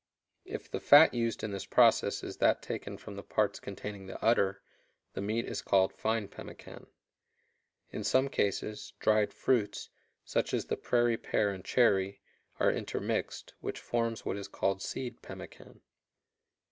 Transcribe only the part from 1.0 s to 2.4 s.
used in this process is